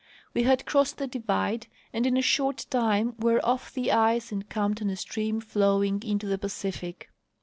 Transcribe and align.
We 0.33 0.41
had 0.41 0.65
crossed 0.65 0.97
the 0.97 1.05
divide, 1.05 1.67
and 1.93 2.07
in 2.07 2.17
a 2.17 2.23
short 2.23 2.65
time 2.71 3.13
Avere 3.21 3.39
off 3.43 3.71
the 3.71 3.91
ice 3.91 4.31
and 4.31 4.49
camped 4.49 4.81
on 4.81 4.89
a 4.89 4.95
stream 4.95 5.39
floAving 5.39 6.03
into 6.03 6.25
the 6.25 6.39
Pacific. 6.39 7.11